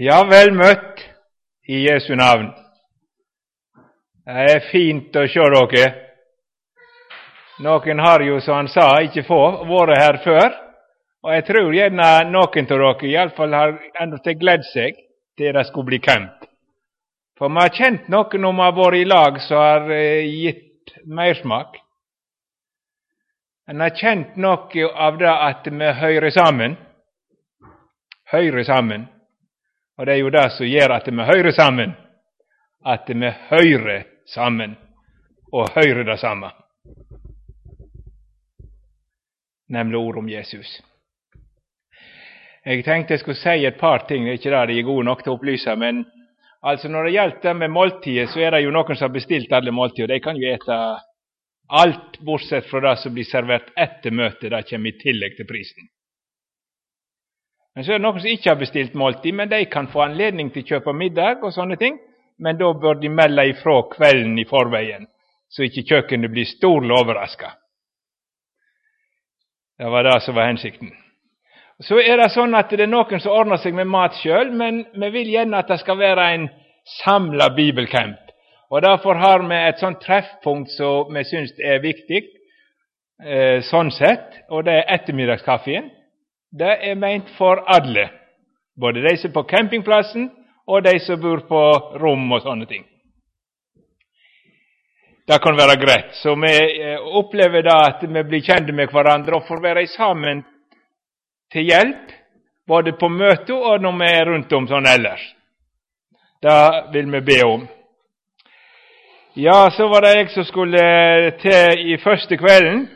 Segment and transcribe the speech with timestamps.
[0.00, 1.00] Ja, väl mött
[1.66, 2.50] i Jesu namn.
[4.24, 5.88] Det är fint å köra, dere.
[7.58, 10.54] Noen har jo, som han sa, ikke få vært her før.
[11.26, 15.02] Og jeg tror gjerne noen av dere iallfall har ennå gledd seg
[15.34, 16.46] til det skulle bli camp.
[17.38, 20.94] For vi har kjent noen om vi har vært i lag som har eh, gitt
[21.06, 21.74] mersmak.
[23.68, 26.76] En har kjent noe av det at vi hører sammen.
[28.32, 29.04] Hører sammen.
[29.98, 31.92] Og det er jo det som gjør at vi hører sammen.
[32.86, 34.76] At vi hører sammen,
[35.52, 36.50] og hører det samme.
[39.68, 40.80] Nemlig ordet om Jesus.
[42.64, 45.04] Jeg tenkte jeg skulle si et par ting, det er ikke det de er gode
[45.04, 45.76] nok til å opplyse.
[45.76, 46.06] Men
[46.62, 49.52] altså når det gjelder det med måltidet, så er det jo noen som har bestilt
[49.52, 50.14] alle måltider.
[50.14, 50.78] De kan jo ete
[51.68, 54.50] alt bortsett fra det som blir servert etter møtet.
[54.50, 55.88] Det kommer i tillegg til prisen.
[57.74, 60.50] Men så er det noen som ikke har bestilt måltid, men de kan få anledning
[60.50, 61.98] til å kjøpe middag og sånne ting.
[62.38, 65.06] Men da bør de melde ifra kvelden i forveien,
[65.50, 67.52] så ikke kjøkkenet blir storlig overraska.
[69.78, 70.90] Det var det som var hensikten.
[71.82, 74.82] Så er det sånn at det er noen som ordner seg med mat sjøl, men
[74.94, 76.48] vi vil gjerne at det skal være en
[76.98, 78.27] samla bibelcamp.
[78.70, 82.24] Og Derfor har vi et sånt treffpunkt som vi syns er viktig,
[83.24, 85.90] eh, sånn sett, og det er ettermiddagskaffen
[86.50, 88.08] det er meint for alle.
[88.80, 90.30] Både de som er på campingplassen,
[90.68, 91.62] og de som bor på
[92.00, 92.84] rom og sånne ting.
[95.28, 96.14] Det kan være greit.
[96.22, 99.86] Så vi eh, upplever opplever da at vi blir kända med hverandre og får være
[99.86, 100.44] sammen
[101.52, 102.14] til hjelp,
[102.68, 105.24] både på møtet og når vi er rundt om sånn ellers.
[106.40, 106.60] Det
[106.92, 107.68] vil vi be om.
[109.40, 112.88] Ja, så var det jeg som skulle eh, til i første kvelden.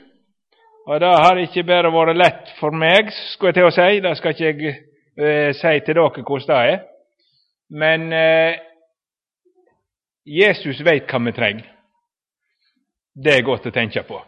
[0.86, 4.00] Og det har ikke bare vært lett for meg, skulle jeg til å si.
[4.02, 4.72] Det skal ikke jeg
[5.22, 6.80] eh, si til dere hvordan det er.
[7.70, 8.56] Men eh,
[10.26, 11.68] Jesus veit hva vi trenger.
[13.14, 14.18] Det er godt å tenke på.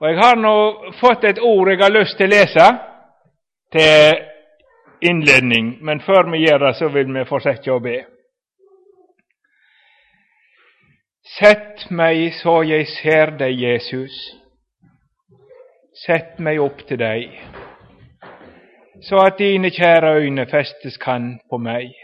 [0.00, 0.54] Og Jeg har nå
[1.02, 2.70] fått et ord jeg har lyst til å lese
[3.76, 4.24] til
[5.04, 7.98] innledning, men før vi gjør det, så vil vi fortsette å be.
[11.24, 14.40] Sätt mig så jag ser dig, Jesus
[16.06, 17.42] sätt mig upp till dig,
[19.00, 21.94] så att dina kära ögon fästes kan på mig.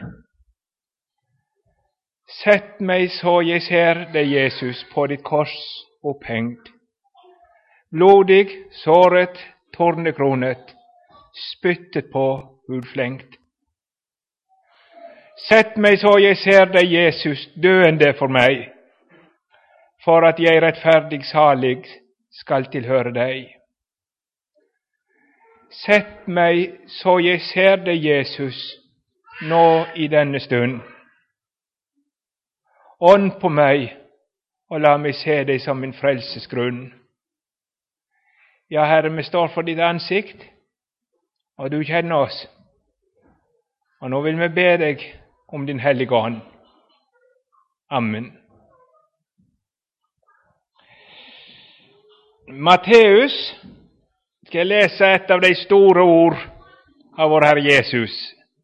[2.44, 5.54] Sätt mig så jag ser dig, Jesus, på ditt kors
[6.02, 6.58] upphängd,
[7.90, 9.38] blodig, såret,
[9.76, 10.74] tornekronet,
[11.56, 13.30] spyttet på, hudflängt.
[15.48, 18.75] Sätt mig så jag ser dig, Jesus, döende för mig,
[20.06, 21.86] för att jag jeg rettferdig salig
[22.30, 23.56] skall tillhöra dig.
[25.86, 28.78] Sätt mig så jag ser dig, Jesus,
[29.42, 30.80] nå i denna stund.
[32.98, 33.96] Ånd på mig
[34.68, 36.92] och låt mig se dig som min frälsesgrund.
[38.68, 40.44] Ja, Herre, vi står för ditt ansikt,
[41.56, 42.48] och du känner oss.
[44.00, 46.40] Och nu vill vi be dig om Din heliga ande.
[47.88, 48.45] Amen.
[52.48, 53.54] Matteus
[54.46, 56.36] ska jag läsa ett av de stora ord
[57.16, 58.10] av vår Herre Jesus.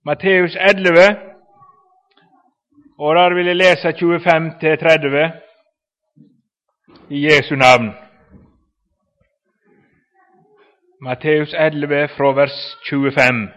[0.04, 1.16] Matteus 11,
[2.98, 5.30] Och där vill jag läsa 25-30
[7.08, 7.92] i Jesu namn.
[11.00, 13.48] Matteus 11 från vers 25.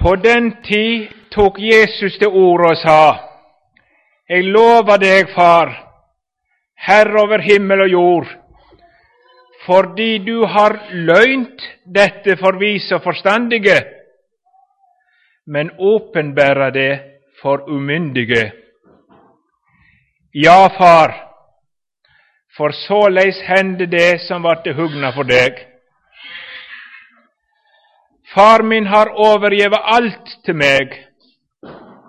[0.00, 3.33] På den tid tog Jesus till ord och sa:"
[4.26, 5.84] Jag lovar dig, Far,
[6.74, 8.26] Herre över himmel och jord,
[9.66, 13.02] fordi du har löjnt detta för vise og
[15.46, 17.00] men uppenbära det
[17.42, 18.52] för omyndige.
[20.30, 21.14] Ja, Far,
[22.56, 25.68] för således hände det som vart hugna för dig.
[28.34, 31.08] Far min har övergivit allt till mig,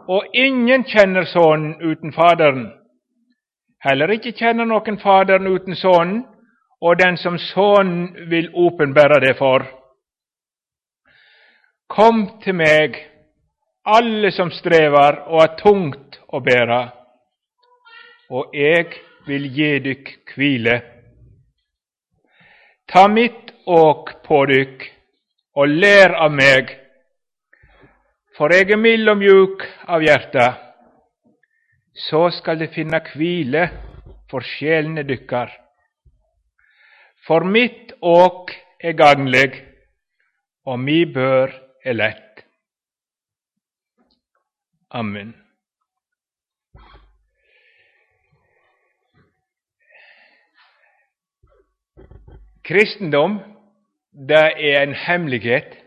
[0.07, 2.71] och ingen känner Sonen utan Fadern,
[3.79, 6.23] Heller inte känner någon Fadern utan Sonen,-
[6.79, 9.65] och den som Sonen vill uppenbära det för.
[11.87, 13.07] Kom till mig,
[13.83, 16.91] alla som strävar och är tungt att bära,-
[18.29, 18.85] och jag
[19.27, 20.81] vill ge dig kvile.
[22.85, 24.77] Ta mitt åk på dig
[25.53, 26.84] och lär av mig
[28.37, 30.57] för egen mild och mjuk av hjärta,
[31.93, 33.69] så skall det finna kvile
[34.31, 35.51] för själen dykkar.
[37.27, 39.65] För mitt åk är gagnleg,
[40.63, 42.45] och mi bör är lätt.
[44.89, 45.33] Amen.
[52.61, 53.39] Kristendom,
[54.11, 55.84] det är en hemlighet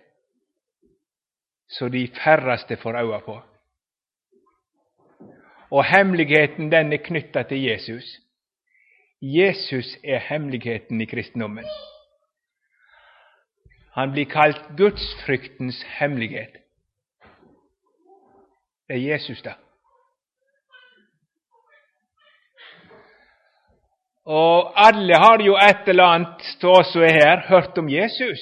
[1.68, 3.40] så de færreste får øye på.
[5.70, 8.04] Og hemmeligheten den er knytta til Jesus.
[9.22, 11.64] Jesus er hemmeligheten i kristendommen.
[13.92, 16.52] Han blir kalt gudsfryktens hemmelighet.
[18.88, 19.54] Det er Jesus, da.
[24.24, 28.40] Og alle har jo et eller annet stå som er her, hørt om Jesus.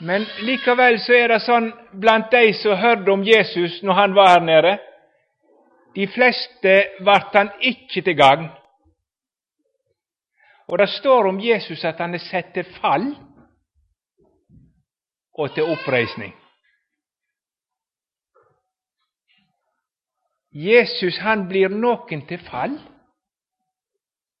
[0.00, 4.26] Men likaväl så är det sånn bland dig så hörde om Jesus när han var
[4.26, 4.78] här nere.
[5.94, 8.48] De flesta vart han icke till gagn.
[10.66, 13.14] Och det står om Jesus att han är sett till fall
[15.32, 16.34] och till uppresning.
[20.50, 22.78] Jesus han blir någon till fall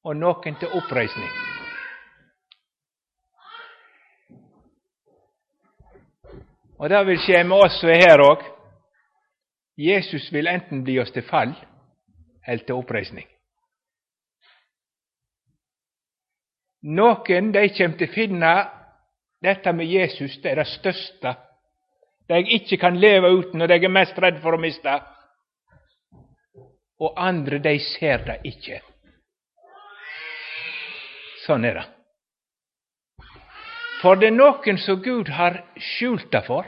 [0.02, 1.47] och någon till uppresning.
[6.78, 8.44] Og det vil skje med oss som er her òg.
[9.78, 11.54] Jesus vil enten bli oss til fall
[12.46, 13.26] eller til oppreisning.
[16.82, 18.52] Noen de kommer til å finne
[19.42, 21.34] dette med Jesus det er det største,
[22.28, 24.94] det jeg ikke kan leve uten, og det jeg er mest redd for å miste.
[26.98, 28.80] Og andre, de ser det ikke.
[31.46, 31.86] Sånn er det.
[34.02, 36.66] For det er noen som Gud har skjult det for,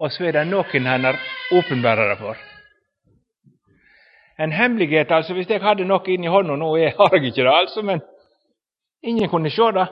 [0.00, 1.18] og så er det noen han har
[1.52, 2.40] uppenbarat det for.
[4.38, 5.32] En hemmelighet, altså.
[5.32, 8.02] Hvis jeg hadde noe inni hånda nå, jeg har jeg ikke det, altså, men
[9.02, 9.86] ingen kunne se det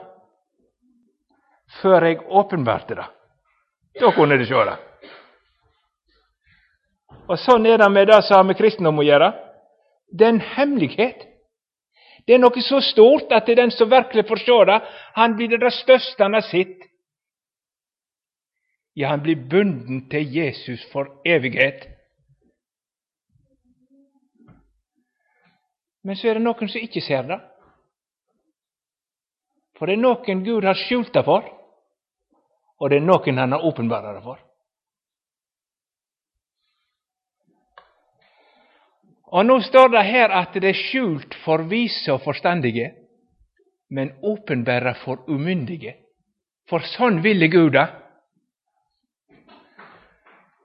[1.81, 3.05] før jeg åpenbarte det.
[3.99, 4.75] Da kunne de se det.
[7.25, 9.31] Og Sånn er det med det som har med kristendom å gjøre.
[10.13, 11.25] Det er en hemmelighet.
[12.25, 14.81] Det är något så stort att det är den som verkligen förstår det,
[15.13, 16.77] han blir det største han har sett.
[18.93, 21.87] Ja, han blir bunden till Jesus för evighet.
[26.03, 27.41] Men så är det någon som inte ser det.
[29.75, 31.43] For det er noen Gud har skjult det for,
[32.79, 34.44] og det er noen han har uppenbarat det for.
[39.27, 42.91] Og nå står det her at det er skjult for vise og forstandige,
[43.89, 45.95] men åpenbæra for umyndige.
[46.69, 47.87] For sånn ville Gud det.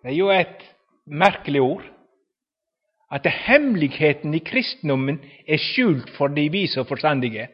[0.00, 0.62] Det er jo et
[1.04, 1.86] merkelig ord.
[3.10, 5.18] At hemmeligheten i kristendommen
[5.48, 7.48] er skjult for de vise og forstandige.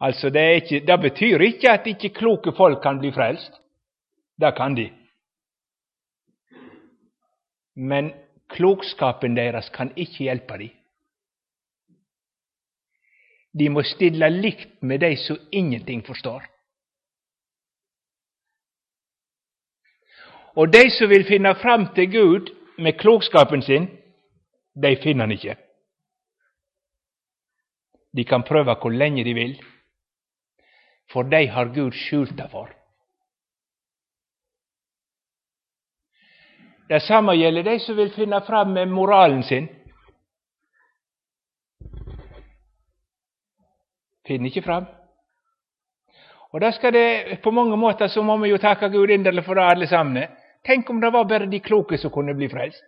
[0.00, 3.52] Altså, det, ikke, det, betyr ikke at ikke kloke folk kan bli frelst.
[4.40, 4.88] Det kan de.
[7.76, 8.12] Men
[8.52, 10.72] Klokskapen deres kan ikke hjelpe dem.
[13.54, 16.42] De må stille likt med de som ingenting forstår.
[20.54, 23.86] Og de som vil finne fram til Gud med klokskapen sin,
[24.74, 25.56] de finner han ikke.
[28.16, 29.54] De kan prøve hvor lenge de vil,
[31.12, 32.70] for de har Gud skjult det for.
[36.94, 39.68] Det gäller gjelder de som vill finna fram med moralen sin.
[44.26, 44.84] Finner ikke fram.
[46.52, 49.44] Og da skal det, På mange måter så alltså, må vi jo takke Gud inderlig
[49.44, 50.28] for det, alle sammen.
[50.64, 52.84] Tenk om det var bare de kloke som kunne bli frelst.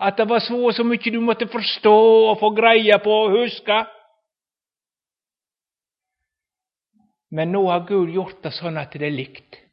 [0.00, 1.98] At det var så og så mye du måtte forstå
[2.30, 3.84] og få greie på og huske.
[7.30, 9.65] Men nå har Gud gjort det sånn at det er likt.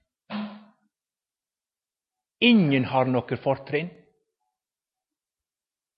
[2.43, 3.89] Ingen har noe fortrinn,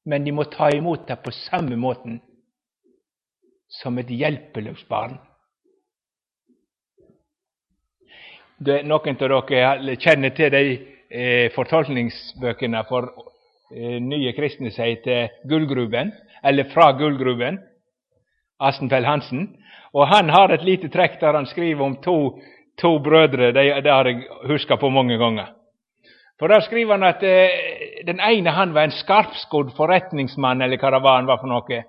[0.05, 2.19] men de må ta imot det på samme måten
[3.81, 5.17] som et hjelpeløst barn.
[8.57, 10.61] Det, noen av dere kjenner til de
[11.09, 13.09] eh, fortolkningsbøkene for
[13.73, 16.13] eh, nye kristne som heter Gullgruben,
[16.45, 17.57] eller Fra gullgruben,
[18.61, 19.47] Asenfeld Hansen.
[19.97, 22.17] Og han har et lite trekk der han skriver om to,
[22.79, 23.51] to brødre.
[23.55, 25.51] Det, det har jeg huska på mange ganger.
[26.39, 31.25] För där skriver han att eh, den ene han var en skarpskodd förrättningsman eller karavan
[31.25, 31.85] var för något.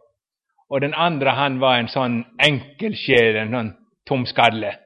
[0.69, 3.73] Och den andre han var en sånn enkeltsjel, en sån
[4.05, 4.77] tom skalle,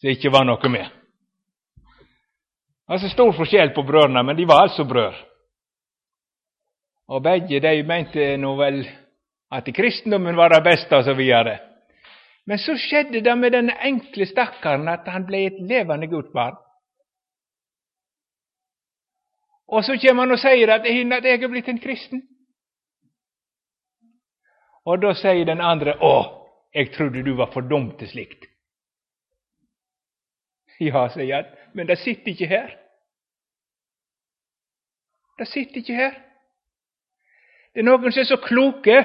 [0.00, 0.88] som ikke var något mer.
[2.86, 5.24] Alltså stor skillnad på bröderna, men de var alltså bröder.
[7.08, 8.88] Och bägge de mente väl
[9.50, 11.60] att i kristendomen var det bästa och så vidare.
[12.44, 16.56] Men så skedde det med den enkle stackaren att han blev ett levande gudbarn barn.
[19.72, 22.22] Og så kommer han og sier at jeg er blitt en kristen.
[24.84, 26.16] Og da sier den andre 'Å,
[26.74, 28.46] jeg trodde du var for dum til slikt'.
[30.80, 32.78] Ja, sier han, men det sitter ikke her.
[35.38, 36.14] Det sitter ikke her.
[37.74, 39.04] Det er noen som er så kloke,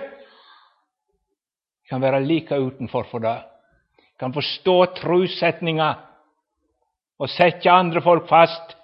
[1.89, 3.43] kan være like utenfor for det.
[4.19, 5.93] Kan forstå trossetninga
[7.19, 8.76] og sette andre folk fast.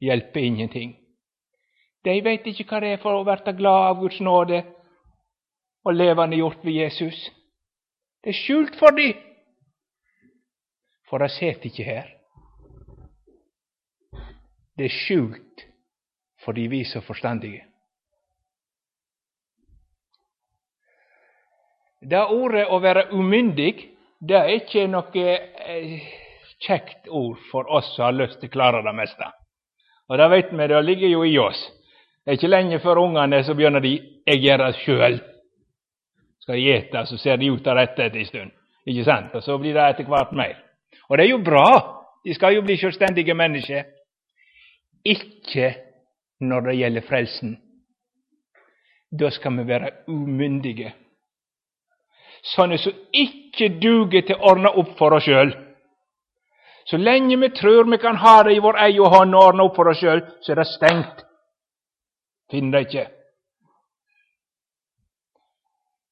[0.00, 0.96] Hjelper ingenting.
[2.04, 4.62] De vet ikke hva det er for å bli glad av Guds nåde
[5.86, 7.30] og levende gjort ved Jesus.
[8.22, 9.14] Det er skjult for dem,
[11.08, 12.12] for det sitter ikke her.
[14.76, 15.66] Det er skjult
[16.44, 17.64] för de visa så forstandige.
[22.00, 23.72] Det ordet å være umyndig,
[24.20, 26.04] det er ikke noe eh,
[26.60, 29.26] käckt kjekt ord for oss som har lyst til å klare det meste.
[30.08, 31.72] Og det vet vi, det ligger jo i oss.
[32.24, 35.20] Det er ikke lenge før ungene så begynner de 'jeg gjør det sjøl'.
[36.40, 38.50] Skal de ete, så ser de ut av dette etter en stund.
[38.86, 39.34] Ikke sant?
[39.34, 40.56] Og så blir det etter hvert mer.
[41.08, 42.02] Og det er jo bra.
[42.24, 43.84] De skal jo bli selvstendige mennesker.
[45.04, 45.74] Ikke
[46.40, 47.58] når det gjelder frelsen.
[49.20, 50.92] Da skal vi være umyndige
[52.54, 55.52] sånne som ikke duger til å ordne opp for oss sjøl.
[56.86, 59.76] Så lenge vi tror vi kan ha det i vår egen hånd og ordne opp
[59.76, 61.24] for oss sjøl, så er det stengt.
[62.50, 63.06] Finn det ikke.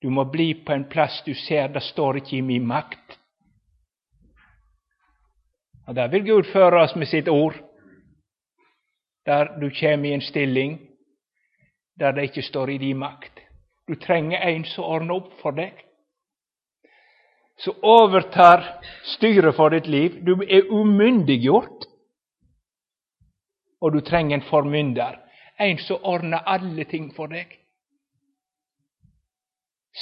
[0.02, 3.18] Du må bli på en plass du ser det står ikke i min makt.
[5.86, 7.54] Og Der vil Gud føre oss med sitt ord,
[9.26, 10.78] der du kommer i en stilling
[11.98, 13.40] der det ikke står i din makt.
[13.88, 15.78] Du trenger en som ordner opp for deg
[17.56, 18.64] som overtar
[19.16, 20.18] styret for ditt liv.
[20.26, 21.86] Du er umyndiggjort,
[23.80, 25.20] og du trenger en formynder,
[25.60, 27.50] en som ordner alle ting for deg.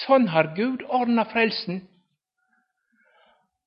[0.07, 1.83] Sånn har Gud ordna frelsen.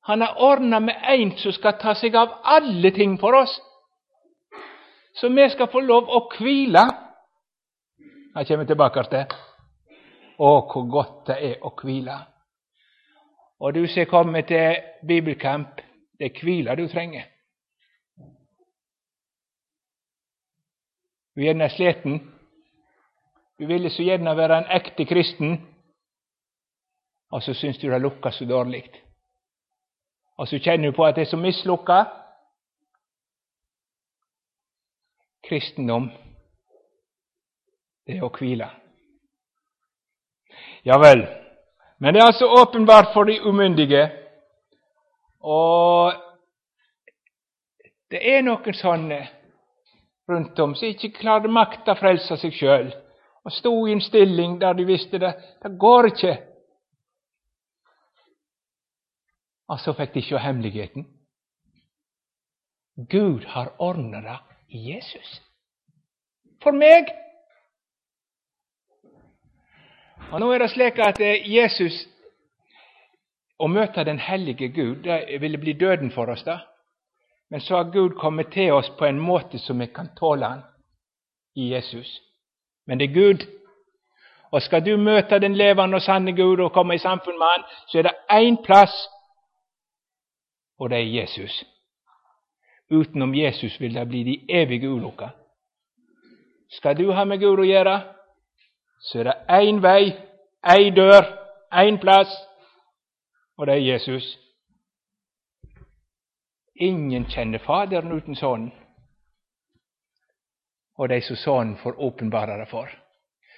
[0.09, 3.53] Han har ordna med en som skal ta seg av alle ting for oss,
[5.15, 6.85] så vi skal få lov å hvile.
[8.35, 9.35] Jag kommer tilbake til.
[10.37, 12.17] Å, hvor godt det er å hvile.
[13.65, 15.81] Og du som kommer till til bibelkamp,
[16.19, 17.23] det er hvile du trenger.
[21.35, 22.19] Du er gjerne sliten.
[23.59, 25.57] Du ville så gjerne være en ekte kristen,
[27.31, 28.83] og så syns du det lukker så dårlig.
[30.37, 32.03] Og så kjenner du på at det er så mislukka.
[35.49, 36.11] Kristendom,
[38.05, 38.69] det er å hvile.
[40.85, 41.44] Ja vel.
[41.97, 44.11] Men det är alltså uppenbart för de omyndige.
[45.39, 46.13] Och
[48.09, 49.27] det är någon sån eh,
[50.27, 52.91] runt om som inte klarade makt att frälsa sig själv.
[53.43, 56.43] Och stod i en stilling där de visste det det går inte.
[59.67, 61.05] Och så fick de se hemligheten.
[62.95, 65.41] Gud har ordnat i Jesus.
[66.63, 67.24] För mig.
[70.35, 71.95] Og Nå er det slik at eh, Jesus
[73.59, 76.43] Å møte den hellige Gud det ville bli døden for oss.
[76.43, 76.57] da.
[77.49, 80.63] Men så har Gud kommet til oss på en måte som vi kan tåle han
[81.55, 82.19] i Jesus.
[82.87, 83.45] Men det er Gud.
[84.51, 87.63] Og skal du møte den levende og sanne Gud og komme i samfunn med han,
[87.87, 89.07] så er det én plass,
[90.79, 91.63] og det er Jesus.
[92.91, 95.29] Utenom Jesus vil det bli de evige ulykker.
[96.69, 97.99] Skal du ha med Gud å gjøre,
[98.99, 100.19] så er det en väg,
[100.61, 101.39] en dörr,
[101.71, 102.45] en plats
[103.57, 104.37] och det är Jesus.
[106.73, 108.71] Ingen känner Fadern utan Sonen.
[110.97, 113.01] Och det är så Sonen får uppenbara det för.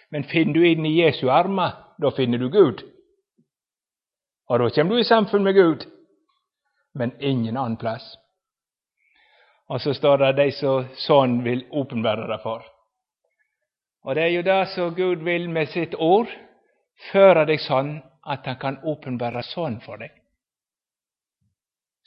[0.09, 2.83] Men finner du in i Jesu armar, då finner du Gud.
[4.47, 5.85] Och då kommer du i samfund med Gud,
[6.93, 8.17] men ingen annan plats.
[9.67, 12.76] Och så står det de så Sonen vill uppenbara det för.
[14.07, 16.29] Og det er jo det som Gud vil med sitt ord,
[17.11, 20.13] føre deg sånn at Han kan åpenbære sånn for deg.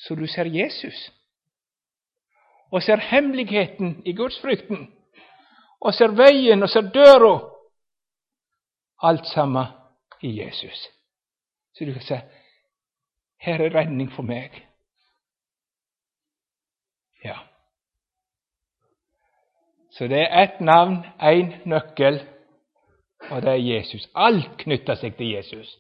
[0.00, 1.10] Så du ser Jesus,
[2.72, 4.86] og ser hemmeligheten i gudsfrykten,
[5.80, 7.34] og ser veien og ser døra.
[9.02, 9.66] Alt sammen
[10.22, 10.88] i Jesus.
[11.76, 12.16] Så du kan si
[13.40, 14.56] her er redning for meg.
[17.24, 17.49] Ja,
[20.00, 22.20] så det är ett namn, en nyckel,
[23.30, 24.08] och det är Jesus.
[24.12, 25.78] Allt knytter sig till Jesus.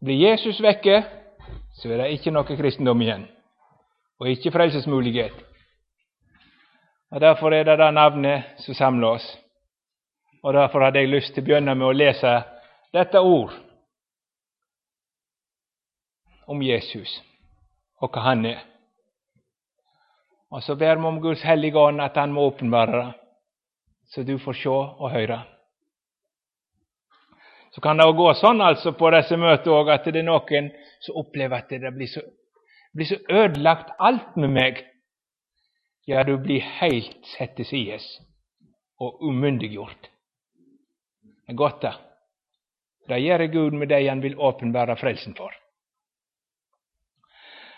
[0.00, 1.04] Blir Jesus vekke,
[1.72, 3.28] så er det ikke noe kristendom igjen,
[4.18, 5.36] og ikke frelsesmulighet.
[7.14, 9.38] Og Derfor er det det navnet som samler oss.
[10.42, 12.34] Og Derfor hadde jeg lyst til å begynne med å lese
[12.90, 13.54] dette ord
[16.50, 17.20] om Jesus
[18.02, 18.71] og hva han er
[20.52, 23.14] och så ber man om Guds heliga Ande att Han må uppenbara, det,
[24.04, 25.42] så du får se och höra.
[27.70, 30.68] Så kan det gå sånn alltså på dessa möten, òg at det er noen
[31.00, 32.20] som opplever at det blir så,
[32.92, 34.82] blir så ødelagt alt med meg.
[36.04, 38.04] Ja, du blir helt satt til sides
[39.00, 40.10] og umyndiggjort.
[41.24, 41.94] Det er godt, det.
[43.08, 45.61] Det gjør Gud med de han vil åpenbære frelsen for.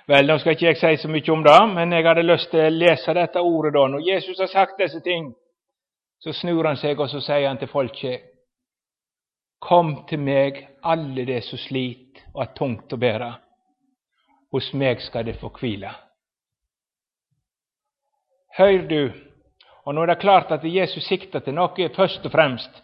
[0.07, 2.61] Vel, nå skal ikke jeg si så mye om det, men jeg hadde lyst til
[2.61, 3.87] å lese dette ordet da.
[3.89, 5.31] Når Jesus har sagt disse ting,
[6.21, 8.31] så snur han seg og så sier han til folket
[9.65, 13.31] Kom til meg, alle de som sliter og har tungt å bære.
[14.53, 15.89] Hos meg skal de få hvile.
[18.59, 19.01] Hør du,
[19.89, 22.77] og nå er det klart at Jesus sikter til noe først og fremst.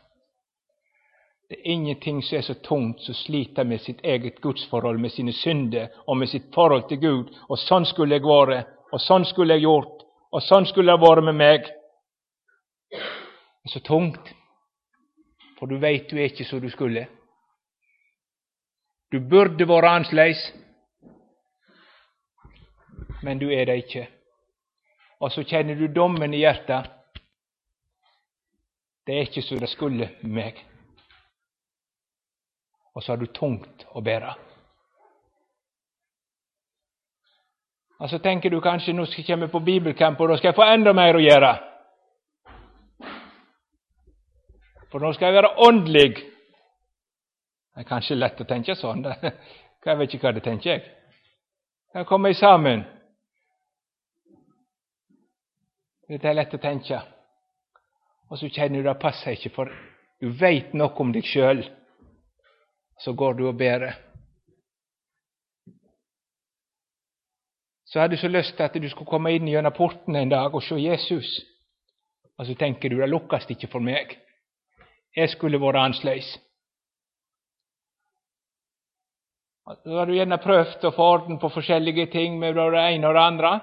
[1.50, 5.33] Det är ingenting som är så tungt som slita med sitt eget gudsforhold, med sina
[5.33, 7.26] synder och med sitt förhåll till Gud.
[7.49, 11.21] Och sån skulle jag vara, och sån skulle jag gjort, och sån skulle jag vara
[11.21, 11.59] med mig.
[12.88, 14.35] Det är så tungt,
[15.59, 17.09] för du vet du är inte så du skulle.
[19.11, 20.52] Du borde vara annerledes,
[23.23, 24.09] men du är det inte.
[25.19, 26.87] Och så känner du domen i hjärtat.
[29.04, 30.70] Det är inte så det skulle med mig
[32.92, 34.37] och så har du tungt att bära.
[37.99, 40.62] Alltså så du kanske nu ska jag komma på bibelcamp, och då ska jag få
[40.62, 41.59] ändå mer att göra.
[44.90, 46.16] För då ska jag vara ondlig.
[47.74, 49.14] Det är kanske lätt att tänka så.
[49.85, 50.83] Jag vet inte vad det tänker.
[51.92, 52.85] Jag kommer i sammen.
[56.09, 57.03] Det är lätt att tänka.
[58.29, 61.62] Och så känner du det passar inte för du vet nog om dig själv
[63.01, 63.95] så går du och ber.
[67.85, 70.63] Så hade du så lust att du skulle komma in genom porten en dag och
[70.63, 71.39] se Jesus.
[72.37, 74.19] Och så tänker du det lockas inte för mig.
[75.13, 76.39] Jag skulle vara annerledes.
[79.85, 83.15] Då har du gärna prövat att få orden på olika ting med det ena och
[83.15, 83.61] det andra.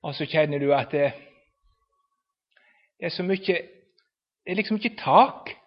[0.00, 1.14] Och så känner du att det,
[2.98, 3.66] är så mycket,
[4.44, 5.57] Det är liksom mycket tak.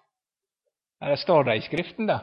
[1.01, 2.19] Det står det i Skriften, da.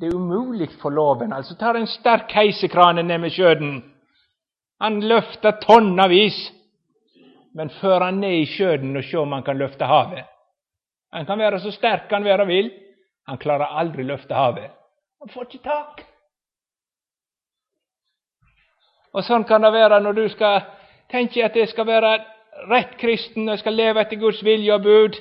[0.00, 1.32] Det er umulig for loven.
[1.32, 3.78] Altså tar en sterk heisekrane ned med sjøen.
[4.80, 6.36] Han løfter tonnevis,
[7.54, 10.26] men fører han ned i sjøen og se om han kan løfte havet.
[11.12, 12.70] Han kan være så sterk han være vil,
[13.26, 14.70] han klarer aldri løfte havet.
[15.20, 16.04] Han får ikke tak.
[19.16, 20.60] Og Sånn kan det være når du skal
[21.10, 22.18] tenke at jeg skal være
[22.68, 25.16] rett kristen, og jeg skal leve etter Guds vilje og bud.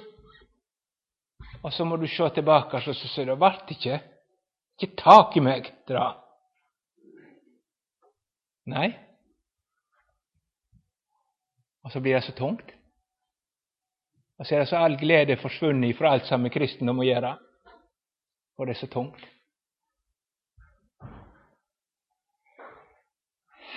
[1.65, 4.01] Och så må du köra tillbaka så, så säger du vart inte?
[4.81, 6.25] Inte tak i mig, dra.
[8.65, 8.99] Nej.
[11.83, 12.71] Och så blir det så tungt.
[14.37, 17.39] Och så är det så all glädje försvunnen fra allt som med kristendom att göra.
[18.57, 19.25] Och det är så tungt.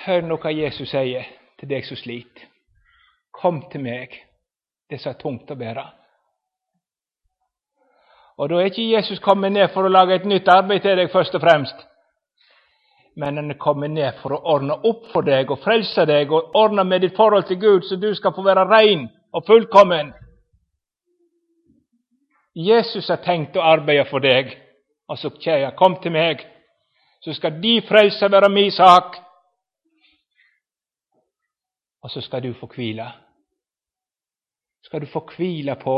[0.04, 2.48] Hör nu vad Jesus säger till dig, som sliter.
[3.30, 4.26] Kom till mig,
[4.88, 5.97] det är så tungt att bära.
[8.38, 11.10] Og da er ikke Jesus kommet ned for å lage et nytt arbeid til deg,
[11.10, 11.80] først og fremst.
[13.18, 16.54] Men han er kommet ned for å ordne opp for deg og frelse deg og
[16.54, 20.12] ordne med ditt forhold til Gud, så du skal få være rein og fullkommen.
[22.54, 24.54] Jesus har tenkt å arbeide for deg.
[25.08, 26.42] Og så säger jag, kom til meg,
[27.20, 29.16] så skal de frelse være min sak.
[32.02, 33.06] Og så skal du få hvile.
[34.82, 35.96] Skal du få hvile på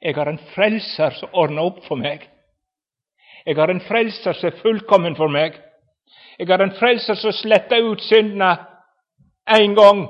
[0.00, 2.24] jeg har en frelser som ordner opp for meg.
[3.44, 5.58] Jeg har en frelser som er fullkommen for meg.
[6.38, 8.54] Jeg har en frelser som sletter ut syndene
[9.48, 10.06] én gang.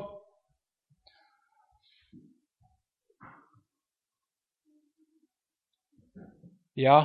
[6.78, 7.00] Ja,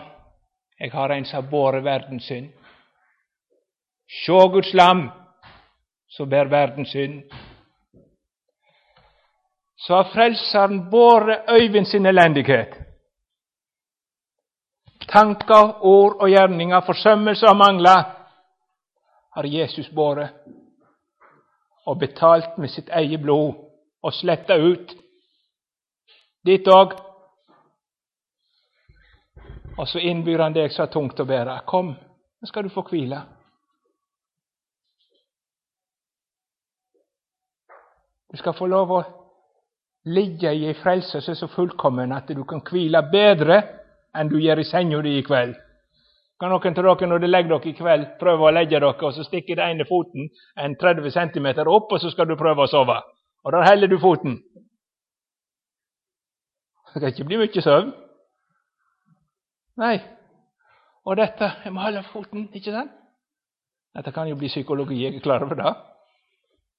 [0.80, 2.52] jeg har en som har båret verdens synd.
[4.08, 5.08] Sjå Guds lam
[6.08, 7.24] som bærer verdens synd
[9.88, 12.70] så har Frälsaren båret Øyvind sin eländighet.
[15.08, 18.28] Tankar, ord och gärningar, försummelser och manglar
[19.30, 20.32] har Jesus båret
[21.86, 23.56] och betalt med sitt eget blod
[24.02, 24.98] och sletta ut.
[26.44, 26.94] Ditt dag.
[29.78, 31.60] Och så inbjuder han dig så tungt att bära.
[31.60, 31.96] Kom,
[32.40, 33.22] nu ska du få kvila.
[38.30, 39.25] Du ska få lov att
[40.06, 43.64] Ligga i ei frelse så fullkommen att du kan kvila bättre
[44.14, 45.24] än du gör i sängen di.
[46.40, 49.24] Kan åka av dere när du lägger dig i pröva att lägga dig och så
[49.24, 53.04] sticker det ena foten en 30 cm upp, och så ska du pröva att sova.
[53.44, 54.42] Och då häller du foten.
[56.94, 57.92] Det kan inte bli mycket sömn.
[59.76, 60.04] Nej.
[61.04, 62.92] Och detta, jag må hålla foten, inte sant?
[63.94, 65.76] Detta kan ju bli psykologi, jag är klar för det.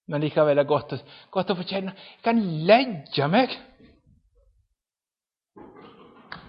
[0.06, 0.92] Men likaväl är det gott,
[1.30, 3.60] gott att få känna, jag kan lägga mig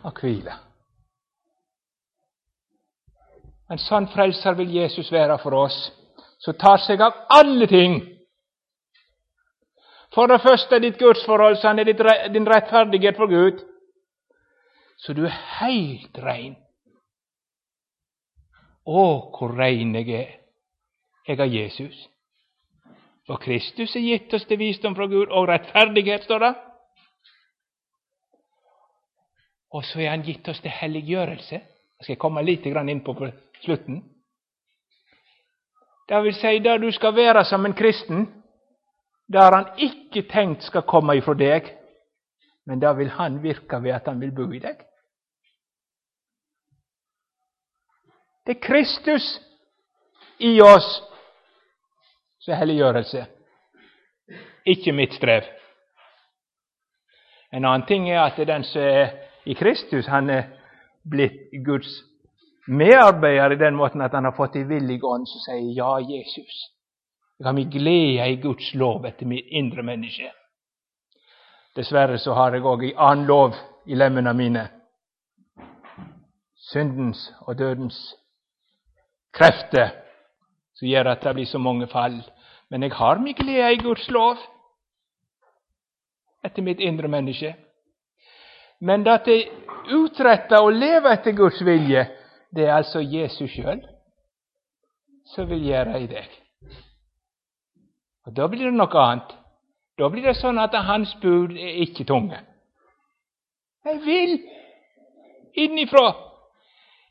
[0.02, 0.60] och vila.
[3.70, 5.92] En sann frälsare vill Jesus vara för oss,
[6.38, 8.18] som tar sig av allting.
[10.14, 13.60] För det första ditt gudsförhållande, ditt, din rättfärdighet för Gud.
[14.98, 16.56] Så du är helt ren.
[18.84, 20.42] Åh, hur ren jag är,
[21.26, 22.10] jag är Jesus.
[23.28, 26.54] For Kristus er gitt oss til visdom fra Gud og rettferdighet, står det.
[29.76, 31.60] Og så er Han gitt oss til helliggjørelse.
[31.98, 33.32] Det skal jeg komme litt inn på på
[33.64, 34.04] slutten.
[36.08, 38.44] Det vil si, där du skal være som en kristen,
[39.28, 41.78] där har han ikke tenkt skal komme ifra deg,
[42.66, 44.78] men där vil han virke ved at han vil bo i deg.
[48.46, 49.42] Det er Kristus
[50.40, 51.04] i oss
[52.48, 53.26] så er helliggjørelse,
[54.66, 55.44] ikke mitt strev.
[57.52, 59.10] En annen ting er at den som er
[59.46, 60.46] i Kristus, han er
[61.04, 61.92] blitt Guds
[62.68, 66.56] medarbeider i den måten at han har fått en villig ånd som sier ja, Jesus.
[67.40, 70.32] Jeg har min glede i Guds lov etter mitt indre menneske.
[71.76, 74.68] Dessverre så har jeg òg en annen lov i lemmene mine.
[76.72, 78.00] Syndens og dødens
[79.36, 79.92] krefter
[80.78, 82.22] som gjør at det blir så mange fall.
[82.70, 84.38] Men jeg har min glede i Guds lov
[86.46, 87.56] etter mitt indre menneske.
[88.80, 89.50] Men at jeg
[89.94, 92.06] utretter og lever etter Guds vilje,
[92.56, 93.82] det er altså Jesus sjøl
[95.28, 96.28] som vil gjøre i deg.
[98.26, 99.34] Og Da blir det noe annet.
[99.98, 102.38] Da blir det sånn at hans bud er ikke tunge.
[103.88, 104.34] Jeg vil
[105.58, 106.14] innifra.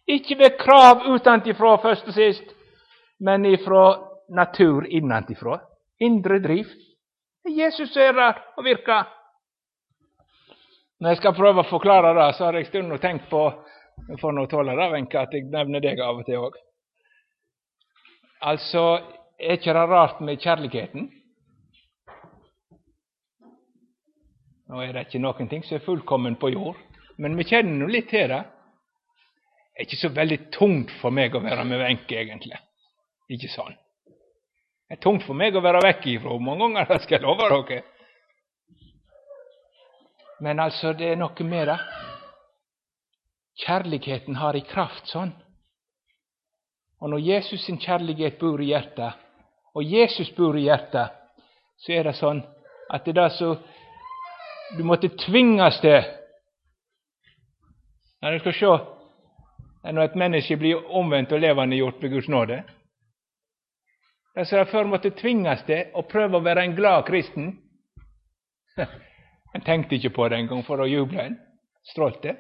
[0.06, 2.44] Ikke ved krav utenfra først og sist,
[3.18, 5.58] men ifra natur innanifrån,
[5.98, 6.66] inre driv.
[7.48, 9.06] Jesus är där och virkar.
[10.98, 13.66] När jag ska prøve förklara det, så har jag stund tänkt på
[14.08, 16.00] jeg får nog tåla det, Wenche, att jag nämner det.
[16.00, 16.62] av och till också.
[18.40, 19.00] Alltså,
[19.38, 21.10] är det rart med kärleken?
[24.68, 26.76] Nu är det inte någonting som är fullkommen på jord,
[27.16, 28.44] men vi känner nå lite til det.
[29.74, 32.58] Det är inte så väldigt tungt för mig att vara med Wenche, egentligen.
[33.28, 33.85] Inte sånt.
[34.86, 37.48] Det er tungt for meg å være vekk ifra mange ganger, det skal jeg love
[37.50, 37.82] dere.
[40.40, 41.78] Men altså, det er noe med det.
[43.64, 45.32] Kjærligheten har i kraft sånn.
[47.00, 49.16] Og når Jesus sin kjærlighet bor i hjertet,
[49.76, 51.12] og Jesus bor i hjertet,
[51.80, 52.42] så er det sånn
[52.92, 53.56] at det er det som
[54.76, 56.00] du måtte tvinges til
[58.22, 62.62] Når du skal se når et menneske blir omvendt og levende gjort ved Guds nåde
[64.38, 67.58] jag ser för mig att du tvingas det och pröva att vara en glad kristen
[69.52, 71.38] Han tänkte inte på det en gång för att jubla en.
[71.82, 72.36] Strålte.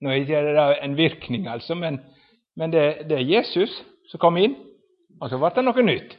[0.00, 2.00] Nu är det en virkning, alltså, men,
[2.54, 4.56] men det, det, är Jesus som kom in,
[5.20, 6.16] och så var det något nytt.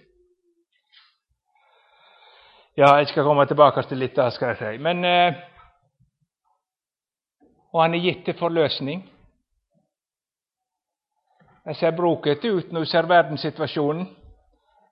[2.76, 4.80] Ja, jag ska komma tillbaka till lite, ska jag säga.
[4.80, 5.36] Men, eh,
[7.72, 9.10] og han är gitt til forløsning.
[11.66, 14.19] Jeg ser broket ut nu ser världssituationen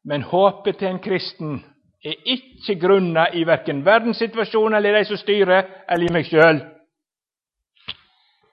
[0.07, 1.59] men håpet til en kristen
[2.05, 6.63] er ikke grunna i verken verdenssituasjonen eller de som styrer, eller i meg sjøl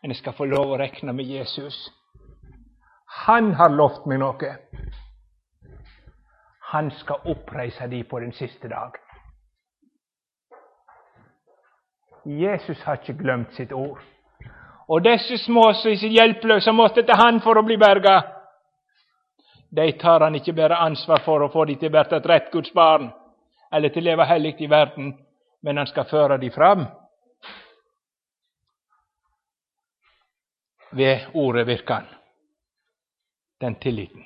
[0.05, 1.77] men jeg skal få lov å regne med Jesus.
[3.25, 4.51] Han har lovt meg noe.
[6.75, 8.99] Han skal oppreise de på den siste dag.
[12.29, 14.03] Jesus har ikke glemt sitt ord.
[14.93, 18.19] Og disse små som er hjelpeløse måtte til han for å bli berga.
[19.75, 22.53] De tar han ikke bare ansvar for å få de til å bli et rett
[22.53, 23.09] Guds barn,
[23.73, 25.15] eller til å leve hellig i verden,
[25.63, 26.85] men han skal føre de fram
[30.95, 31.81] ved ordet.
[33.61, 34.25] Den tilliten.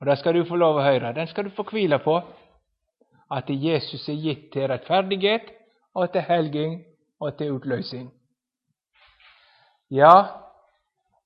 [0.00, 1.14] Og Det skal du få lov å høre.
[1.14, 2.22] Den skal du få hvile på.
[3.32, 5.46] at Jesus er gitt til rettferdighet
[5.94, 6.84] og til helging
[7.20, 8.10] og til utløsning.
[9.90, 10.41] Ja,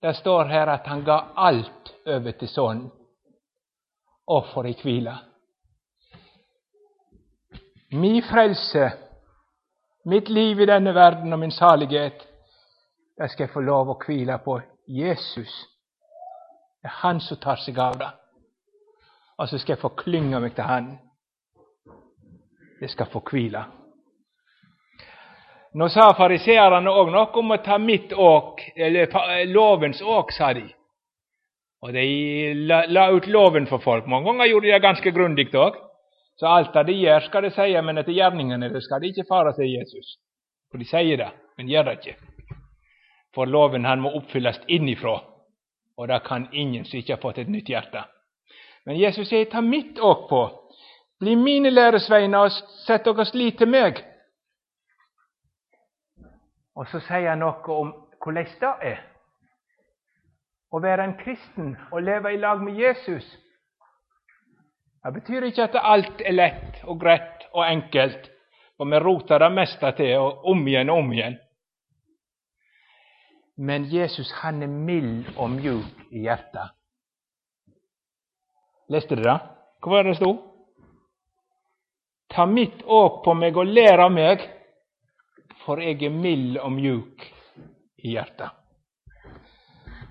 [0.00, 2.90] det står här att han gav allt över till sonen
[4.24, 5.18] och får kvila.
[7.90, 8.22] Min Mi
[10.02, 12.26] mitt liv i denna världen och min salighet,
[13.16, 15.66] jag ska få lov att kvila på Jesus.
[16.82, 18.12] Det är Han som tar sig av det.
[19.36, 20.98] Och så ska jag få klynga mig till Han.
[22.80, 23.66] Det ska få kvila.
[25.76, 30.64] Nå sa fariseerne òg noe om å ta mitt åk, eller lovens åk, sa de.
[31.84, 32.04] Og de
[32.64, 34.06] la, la, ut loven for folk.
[34.08, 35.76] Mange ganger gjorde de det ganske grundig òg.
[36.40, 39.28] Så alt det de gjør, skal de si, men etter gjerningene det skal de ikke
[39.28, 40.16] fare, sier Jesus.
[40.72, 41.28] For de sier det,
[41.60, 42.16] men gjør det ikke.
[43.36, 45.18] For loven han må oppfylles innifra,
[45.96, 48.04] og det kan ingen som ikke har fått et nytt hjerte.
[48.88, 50.42] Men Jesus sier, ta mitt åk på.
[51.20, 54.00] Bli mine læresveiner og sett deres lit til meg.
[56.76, 59.02] Og så sier han noe om hvordan det er
[60.74, 63.24] å være en kristen og leve i lag med Jesus.
[65.04, 68.26] Det betyr ikke at alt er lett og greit og enkelt,
[68.76, 71.38] og vi roter det meste til og om igjen og om igjen.
[73.56, 76.74] Men Jesus han er mild og mjuk i hjertet.
[78.92, 79.54] Leste dere det?
[79.80, 80.34] Hva var det det?
[82.34, 84.42] Ta mitt åk på meg og lær av meg,
[85.66, 87.26] for jeg er mild og mjuk
[87.98, 88.50] i hjertet.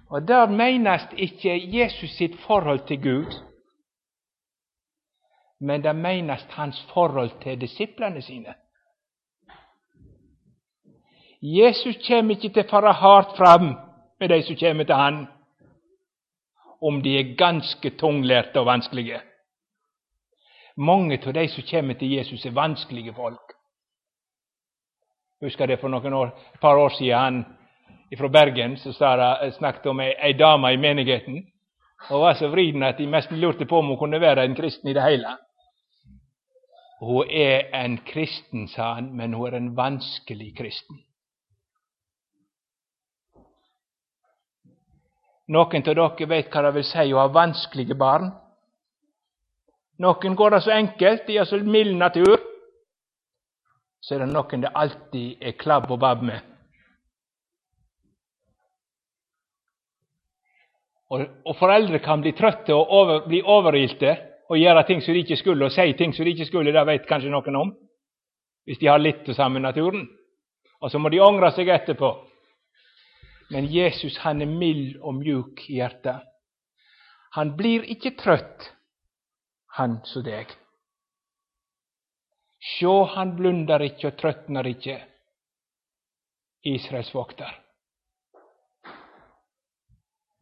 [0.10, 3.32] Og Der menes ikke Jesus sitt forhold til Gud,
[5.60, 8.54] men det menes hans forhold til disiplene sine.
[11.42, 13.68] Jesus kommer ikke til å fare hardt fram
[14.20, 15.18] med de som kommer til han,
[16.82, 19.20] om de er ganske tunglærte og vanskelige.
[20.78, 23.45] Mange av de som kommer til Jesus, er vanskelige folk.
[25.46, 27.46] Husker det for noen år, ett par år sedan, han
[28.10, 31.46] ifrån Bergen så eh, snakket om en, en dame i menigheten.
[32.10, 34.90] Hon var så vriden att de mest lurte på om hon kunde vara en kristen
[34.90, 35.38] i det hela.
[37.00, 40.98] Hon är en kristen, sa han, men hon är en vanskelig kristen.
[45.48, 48.32] Noen av dere vet hva det vil si å ha vanskelige barn.
[50.02, 52.55] Noen går det så enkelt, de har så mild natur.
[54.06, 56.52] Så er det noen det alltid er klabb og babb med.
[61.10, 64.14] Og, og foreldre kan bli trøtte og over, bli overilte
[64.50, 66.74] og gjøre ting som de ikke skulle, og si ting som de ikke skulle.
[66.74, 67.74] Det vet kanskje noen om,
[68.66, 70.06] hvis de har litt av samme naturen.
[70.82, 72.12] Og så må de angre seg etterpå.
[73.54, 76.22] Men Jesus han er mild og mjuk i hjertet.
[77.38, 78.70] Han blir ikke trøtt
[79.78, 80.54] han som deg.
[82.66, 85.04] Sjå, han blundar icke och tröttnar icke,
[86.62, 87.62] Israels voktar.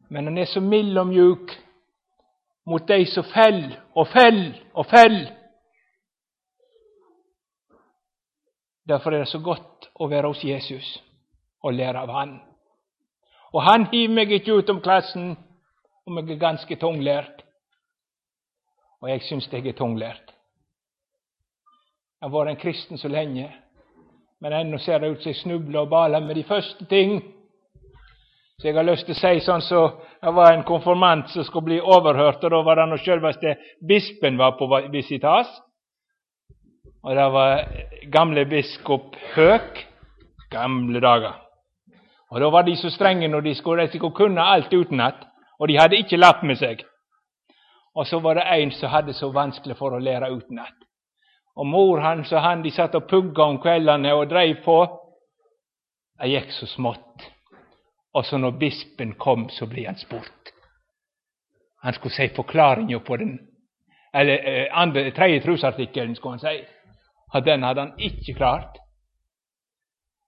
[0.08, 1.50] Men han är så mild och mjuk
[2.66, 5.32] mot dig, så fäll och fäll och fäll.
[8.84, 11.02] Därför är det så gott att vara hos Jesus
[11.60, 12.40] och lära av Han.
[13.50, 15.36] Och Han hiver mig inte ut om klassen
[16.04, 17.44] om jag är ganska tunglært
[19.00, 20.33] Och jag syns det är tunglært.
[22.24, 23.54] Jag har varit en kristen så länge,
[24.40, 27.22] men ännu ser det ut som snubbla och og med de første ting.
[28.58, 31.64] Så jeg har lyst til å si sånn så Det var en konfirmant som skulle
[31.64, 33.56] bli overhørt, og da var det når selveste
[33.88, 35.48] bispen var på visitas.
[37.02, 37.68] Og det var
[38.12, 39.84] gamle biskop Høk.
[40.50, 41.34] Gamle dager.
[42.30, 45.28] Og da var de så strenge når de skulle, de skulle kunne alt utenat,
[45.60, 46.86] og de hadde ikke lapp med seg.
[47.94, 50.84] Og så var det en som hadde så vanskelig for å lære utenat
[51.54, 55.00] och mor hans och han de satt och pugga om kvällarna och drev på.
[56.18, 57.30] Det gick så smått.
[58.12, 60.52] och så när bispen kom, så blev han spurt.
[61.76, 63.38] Han skulle säga förklaringen på den
[64.14, 66.64] eller eh, andre, tredje trosartikeln skulle han säga,-
[67.32, 68.76] att den hade han inte klart.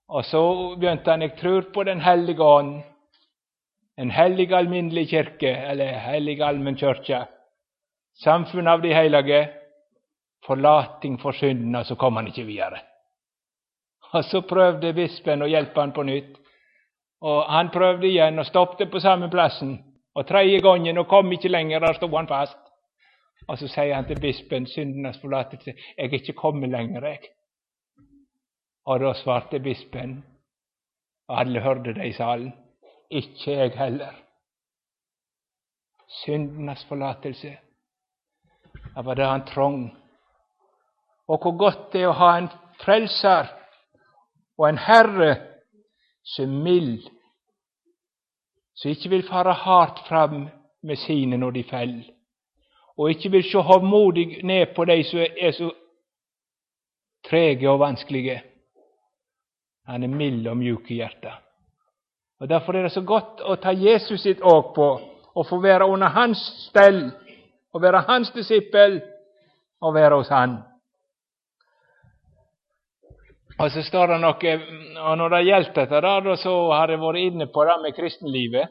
[0.07, 2.81] Och så begynte han jeg tror på Den heliga ånd,
[3.95, 7.27] en helig allmänlig kyrka, eller helig allmän kyrka.
[8.23, 9.47] Samfund av de heliga,
[10.47, 12.79] forlating for syndene, så kom han ikke videre.
[14.13, 16.37] Og Så prøvde bispen å hjelpe han på nytt.
[17.21, 19.77] Og Han prøvde igjen og stoppet på samme plassen.
[20.15, 22.57] Og tredje gangen og kom ikke lenger, der sto han fast.
[23.47, 27.29] Og så sier han til bispen, syndenes forlatelse, jeg er ikke kommet lenger, jeg.
[28.85, 30.23] Og da svarte bispen,
[31.27, 32.53] og alle hørte det i salen,
[33.11, 34.15] ikke jeg heller.
[36.23, 37.57] Syndenes forlatelse.
[38.95, 39.91] Det var det han trong
[41.27, 43.49] och hur gott det är att ha en Frälsare
[44.57, 45.41] och en herre
[46.23, 47.09] som är mild,
[48.73, 50.49] som inte vill fara hårt fram
[50.81, 52.11] med sina når de faller,
[52.95, 55.73] och inte vill se hovmodig ner på dig, som är så
[57.29, 58.41] träge och vanskliga.
[59.85, 61.33] Han är mild och mjuk i hjärtat.
[62.39, 65.01] Och därför är det så gott att ta Jesus sitt åk på
[65.33, 66.37] och få vara under hans
[66.69, 67.11] ställ,
[67.71, 69.01] och vara hans disippel
[69.79, 70.57] och vara hos han.
[73.59, 74.59] Och så står det och, eh,
[75.11, 78.69] och några hjältar där dette, så har jeg varit inne på det med kristenlivet.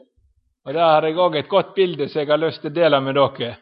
[0.65, 3.17] Och där har jag òg et bild bilde som jag har lust att dela med
[3.17, 3.57] er.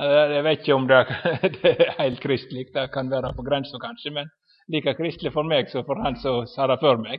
[0.00, 1.06] Eh, jag vet inte om det,
[1.62, 4.28] det helt kristligt, det kan vara på gränsen kanske, men
[4.68, 7.18] lika kristligt för mig som för han som sa det för mig.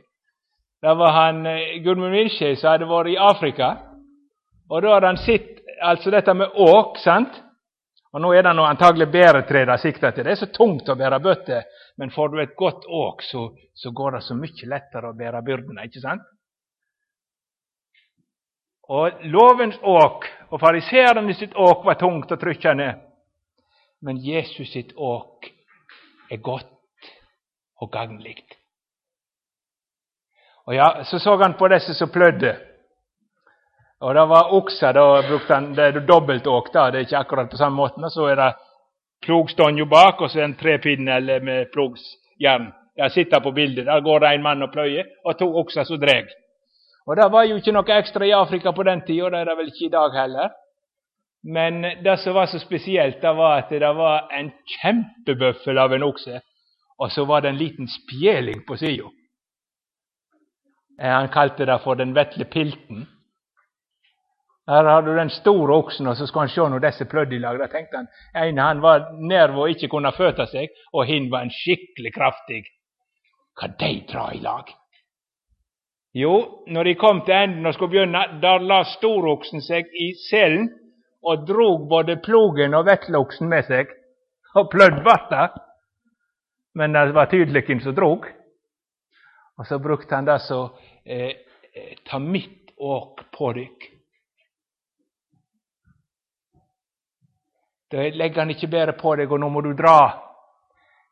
[0.82, 3.78] Där var han eh, Gudmund Wilsche som hade varit i Afrika.
[4.68, 5.48] Och då hade han sett
[5.82, 6.98] alltså detta med åk.
[6.98, 7.42] sant?
[8.14, 10.22] Og Nå er det noe antagelig bæretre det sikter til.
[10.24, 11.64] Det er så tungt å bære bøtter,
[11.98, 15.42] men får du et godt åk, så, så går det så mye lettere å bære
[15.42, 15.86] byrdene.
[15.88, 16.22] ikke sant?
[18.94, 22.92] Og lovens åk og fariseerne sitt åk var tungt og trykkende,
[24.04, 25.48] men Jesus sitt åk
[26.30, 26.70] er godt
[27.80, 28.44] og gagnlig.
[30.66, 32.54] Og ja, Så så han på disse som plødde.
[34.04, 34.92] Og det var okser.
[34.92, 36.72] Da brukte han det er dobbeltåk.
[36.72, 38.10] da, Det er ikke akkurat på samme måten.
[38.10, 38.54] Så er det
[39.24, 42.72] plogstånda bak, og så en trepinne med plogsjern.
[42.96, 43.86] Jeg sitter på bildet.
[43.86, 46.28] Der går det en mann og pløyer, og to okser som drar.
[47.06, 49.44] Og Det var jo ikke noe ekstra i Afrika på den tida, och det er
[49.44, 50.48] det vel ikke i dag heller.
[51.44, 56.02] Men det som var så spesielt, det var at det var en kjempebøffel av en
[56.02, 56.40] okse,
[56.98, 59.10] og så var det en liten spjeling på sida.
[61.00, 63.06] Eh, han kalte det for den vetle pilten.
[64.66, 67.38] Her har du den store oksen, og så skal han köra når disse plødde i
[67.38, 67.58] lag.
[67.60, 68.08] Da tenkte han
[68.48, 72.64] ene han var nerv och ikke kunne føte seg, og hin var en skikkelig kraftig.
[73.60, 74.72] Kan de dra i lag?
[76.14, 80.70] Jo, når de kom til enden og skulle begynne, der la storoksen seg i selen
[81.22, 83.90] og drog både plogen og vetleoksen med seg.
[84.54, 85.48] Og plødd vart det,
[86.74, 88.28] men det var tydelig hvem som drog.
[89.58, 90.70] Og så brukte han det som
[91.04, 91.34] eh,
[91.74, 93.93] eh, ta mitt åk på dykk.
[97.94, 99.98] Da legger han ikke bara på deg, og nå må du dra,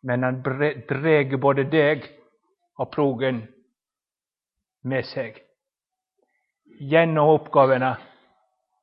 [0.03, 2.09] men han drar både deg
[2.83, 3.45] og plogen
[4.91, 5.39] med seg
[6.91, 7.93] gjennom oppgavene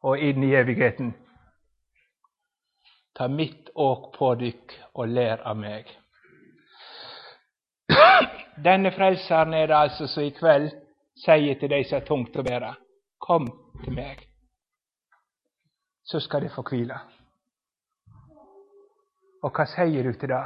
[0.08, 1.12] og inn i evigheten.
[3.20, 5.92] Ta mitt åk på dykk og lær av meg.
[8.70, 10.72] Denne frelseren er det altså som i kveld
[11.20, 12.76] sier til de som er tungt å bære,
[13.20, 13.52] kom
[13.84, 14.24] til meg,
[16.08, 17.04] så skal de få hvile.
[19.43, 20.45] Og hva sier du til det?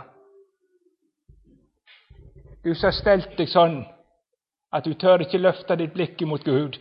[2.63, 3.81] Du som har stelt deg sånn
[4.73, 6.77] at du tør ikke løfte ditt blikk mot Gud.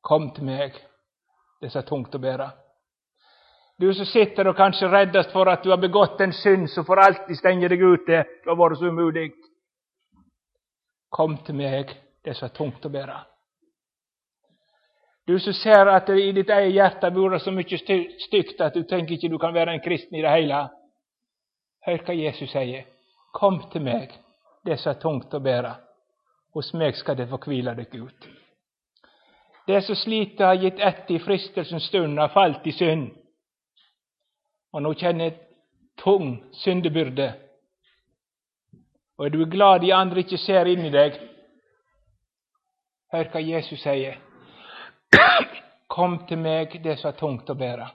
[0.00, 0.76] Kom til meg,
[1.60, 2.48] det er så tungt å bære.
[3.80, 7.00] Du som sitter og kanskje reddest for at du har begått en synd som for
[7.00, 8.22] alltid stenger deg ute.
[8.44, 9.30] Det har vært så umulig.
[11.10, 13.16] Kom til meg, det er så tungt å bære.
[15.26, 17.80] Du som ser att det i ditt eget hjärta bor så mycket
[18.20, 20.70] styggt att du tänker att du kan vara en kristen i det hela.
[21.80, 22.86] Hör vad Jesus säger.
[23.32, 24.10] Kom till mig,
[24.64, 25.76] det är så tungt att bära.
[26.52, 28.28] Hos mig ska det få kvila dig ut.
[29.66, 33.10] Det som sliter, har gett ett i fristelsens stund, har fallit i synd
[34.72, 35.50] Och nu känner ett
[36.04, 37.34] tung syndebyrde.
[39.16, 41.30] Och är du glad i andra inte ser in i dig?
[43.08, 44.29] Hör vad Jesus säger.
[45.86, 47.90] Kom till mig, det är så tungt att bära.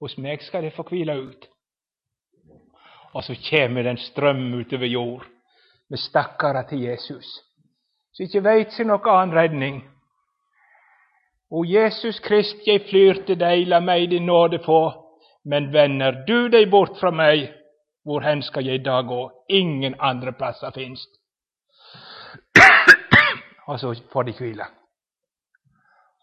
[0.00, 1.48] Hos mig ska det få kvila ut.
[3.12, 5.24] Och så kommer den ström ut över jord
[5.88, 7.24] med stackare till Jesus,
[8.12, 9.88] Så inte vet sin noe annan räddning.
[11.50, 15.04] O Jesus Krist, jag flyr till dig, la mig din nåde få.
[15.44, 17.54] Men vänner, du dig bort från mig,
[18.04, 19.44] vår hen ska jag idag gå?
[19.48, 21.06] Ingen andra platser finns.
[23.66, 24.68] Och så får de kvila.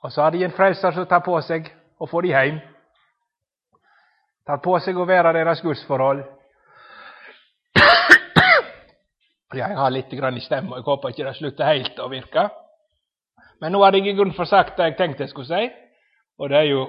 [0.01, 2.59] Och så har de en frälsare som tar på sig och får de hem.
[4.45, 6.23] Tar på sig att være deras gudsforhold.
[9.53, 12.51] Jag har lite grann i stämma, jag hoppas inte det slutar helt å virka.
[13.59, 15.71] Men nu har ingen i grunnen sagt det jag tänkte jag skulle säga.
[16.37, 16.85] Och det är ju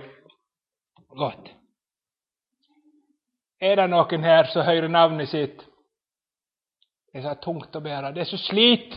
[1.08, 1.48] gott.
[3.58, 5.64] Är det någon här så höjer namnet sitt?
[7.12, 8.94] Det är så tungt att bära, Det är så slit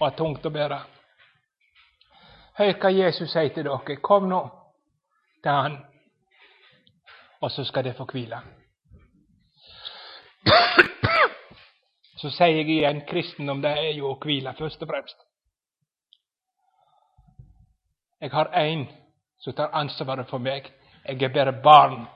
[0.00, 0.82] Och tungt att bära.
[2.58, 3.96] Hør Jesus sier til dere.
[4.02, 4.40] Kom nå
[5.42, 5.76] til Han,
[7.40, 8.38] og så skal dere få hvile.
[12.16, 15.18] Så sier jeg igjen kristendom det er jo å hvile, først og fremst.
[18.20, 18.86] Jeg har én
[19.38, 20.72] som tar ansvaret for meg.
[21.04, 22.06] Jeg er bare barn.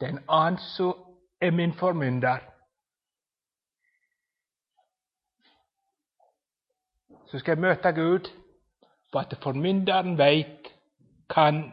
[0.00, 0.94] Den er är annen som
[1.40, 2.38] er min formynder.
[7.30, 8.45] Så skal jeg møte Gud
[9.16, 10.60] vad förmyndaren vet,
[11.28, 11.72] kan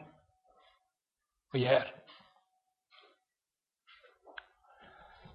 [1.51, 1.95] och gör.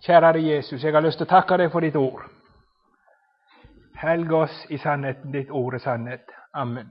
[0.00, 2.22] Kärare Jesus, jag har lust att tacka dig för ditt ord.
[3.94, 6.26] Helg oss i sannheten, ditt ord är sannhet.
[6.52, 6.90] Amen.